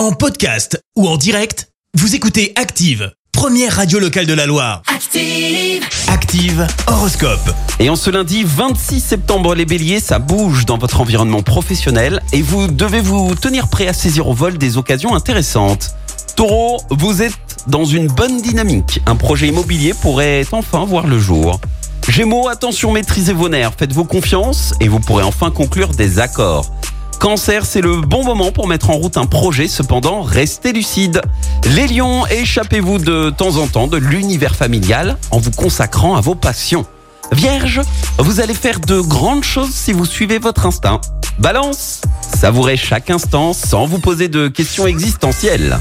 En 0.00 0.12
podcast 0.12 0.82
ou 0.96 1.06
en 1.06 1.18
direct, 1.18 1.68
vous 1.92 2.14
écoutez 2.14 2.54
Active, 2.56 3.12
première 3.32 3.76
radio 3.76 3.98
locale 3.98 4.24
de 4.24 4.32
la 4.32 4.46
Loire. 4.46 4.80
Active. 4.86 5.84
Active 6.08 6.66
Horoscope. 6.86 7.54
Et 7.80 7.90
en 7.90 7.96
ce 7.96 8.08
lundi 8.08 8.42
26 8.42 8.98
septembre, 8.98 9.54
les 9.54 9.66
béliers, 9.66 10.00
ça 10.00 10.18
bouge 10.18 10.64
dans 10.64 10.78
votre 10.78 11.02
environnement 11.02 11.42
professionnel 11.42 12.22
et 12.32 12.40
vous 12.40 12.68
devez 12.68 13.02
vous 13.02 13.34
tenir 13.34 13.68
prêt 13.68 13.88
à 13.88 13.92
saisir 13.92 14.26
au 14.26 14.32
vol 14.32 14.56
des 14.56 14.78
occasions 14.78 15.14
intéressantes. 15.14 15.90
Taureau, 16.34 16.80
vous 16.88 17.20
êtes 17.20 17.34
dans 17.66 17.84
une 17.84 18.06
bonne 18.06 18.40
dynamique. 18.40 19.02
Un 19.04 19.16
projet 19.16 19.48
immobilier 19.48 19.92
pourrait 19.92 20.46
enfin 20.52 20.86
voir 20.86 21.06
le 21.08 21.18
jour. 21.18 21.60
Gémeaux, 22.08 22.48
attention, 22.48 22.90
maîtrisez 22.90 23.34
vos 23.34 23.50
nerfs, 23.50 23.74
faites-vous 23.78 24.06
confiance 24.06 24.72
et 24.80 24.88
vous 24.88 25.00
pourrez 25.00 25.24
enfin 25.24 25.50
conclure 25.50 25.88
des 25.90 26.20
accords. 26.20 26.72
Cancer, 27.20 27.66
c'est 27.66 27.82
le 27.82 28.00
bon 28.00 28.24
moment 28.24 28.50
pour 28.50 28.66
mettre 28.66 28.88
en 28.88 28.94
route 28.94 29.18
un 29.18 29.26
projet, 29.26 29.68
cependant, 29.68 30.22
restez 30.22 30.72
lucide. 30.72 31.20
Les 31.66 31.86
lions, 31.86 32.24
échappez-vous 32.26 32.98
de 32.98 33.28
temps 33.28 33.58
en 33.58 33.66
temps 33.66 33.88
de 33.88 33.98
l'univers 33.98 34.56
familial 34.56 35.18
en 35.30 35.36
vous 35.38 35.50
consacrant 35.50 36.16
à 36.16 36.22
vos 36.22 36.34
passions. 36.34 36.86
Vierge, 37.30 37.82
vous 38.18 38.40
allez 38.40 38.54
faire 38.54 38.80
de 38.80 39.02
grandes 39.02 39.44
choses 39.44 39.68
si 39.70 39.92
vous 39.92 40.06
suivez 40.06 40.38
votre 40.38 40.64
instinct. 40.64 41.02
Balance, 41.38 42.00
savourez 42.38 42.78
chaque 42.78 43.10
instant 43.10 43.52
sans 43.52 43.84
vous 43.84 43.98
poser 43.98 44.28
de 44.28 44.48
questions 44.48 44.86
existentielles. 44.86 45.78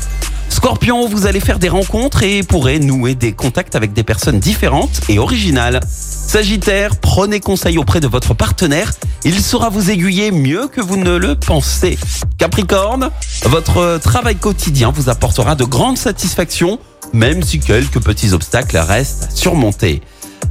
Scorpion, 0.50 1.08
vous 1.08 1.26
allez 1.26 1.40
faire 1.40 1.58
des 1.58 1.70
rencontres 1.70 2.22
et 2.24 2.44
pourrez 2.44 2.80
nouer 2.80 3.16
des 3.16 3.32
contacts 3.32 3.78
avec 3.78 3.94
des 3.94 4.04
personnes 4.04 4.40
différentes 4.40 5.00
et 5.08 5.20
originales. 5.20 5.80
Sagittaire, 5.88 6.98
prenez 6.98 7.40
conseil 7.40 7.78
auprès 7.78 8.02
de 8.02 8.08
votre 8.08 8.34
partenaire, 8.34 8.92
il 9.24 9.40
saura 9.42 9.70
vous 9.70 9.92
aiguiller 9.92 10.32
mieux 10.32 10.68
que 10.68 10.82
vous 10.82 10.98
ne 10.98 11.18
le 11.18 11.36
pensez. 11.36 11.98
Capricorne, 12.38 13.12
votre 13.44 14.00
travail 14.02 14.36
quotidien 14.36 14.92
vous 14.92 15.10
apportera 15.10 15.56
de 15.56 15.64
grandes 15.64 15.98
satisfactions, 15.98 16.80
même 17.14 17.44
si 17.44 17.60
quelques 17.60 18.02
petits 18.02 18.34
obstacles 18.34 18.78
restent 18.78 19.30
à 19.32 19.36
surmonter. 19.36 20.02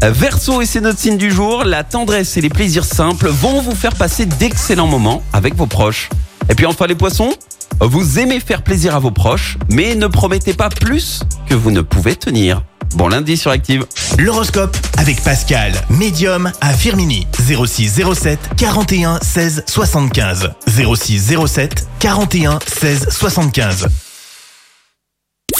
Verseau 0.03 0.61
et 0.61 0.67
c'est 0.67 0.81
notre 0.81 0.99
signe 0.99 1.17
du 1.17 1.31
jour, 1.31 1.65
la 1.65 1.83
tendresse 1.83 2.37
et 2.37 2.41
les 2.41 2.51
plaisirs 2.51 2.85
simples 2.85 3.29
vont 3.29 3.61
vous 3.61 3.75
faire 3.75 3.95
passer 3.95 4.27
d'excellents 4.27 4.87
moments 4.87 5.23
avec 5.33 5.55
vos 5.55 5.67
proches. 5.67 6.09
Et 6.49 6.55
puis 6.55 6.67
enfin 6.67 6.87
les 6.87 6.95
poissons, 6.95 7.33
vous 7.81 8.19
aimez 8.19 8.41
faire 8.41 8.63
plaisir 8.63 8.95
à 8.95 8.99
vos 8.99 9.11
proches, 9.11 9.59
mais 9.71 9.95
ne 9.95 10.07
promettez 10.07 10.53
pas 10.53 10.69
plus 10.69 11.21
que 11.47 11.55
vous 11.55 11.71
ne 11.71 11.81
pouvez 11.81 12.17
tenir. 12.17 12.63
Bon 12.95 13.09
lundi 13.09 13.37
sur 13.37 13.51
Active. 13.51 13.85
L'horoscope 14.19 14.77
avec 14.97 15.23
Pascal, 15.23 15.73
médium 15.91 16.51
à 16.61 16.73
Firmini. 16.73 17.27
06 17.39 18.01
07 18.15 18.39
41 18.57 19.21
16 19.21 19.65
75. 19.67 20.51
06 20.67 21.35
07 21.47 21.87
41 22.01 22.59
16 22.67 23.09
75. 23.11 23.89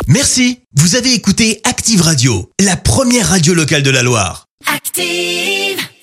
Merci, 0.07 0.61
vous 0.77 0.97
avez 0.97 1.13
écouté 1.13 1.61
Active 1.65 2.01
Radio, 2.03 2.51
la 2.61 2.77
première 2.77 3.29
radio 3.29 3.55
locale 3.55 3.83
de 3.83 3.91
la 3.91 4.03
Loire. 4.03 4.47
Active. 4.75 5.88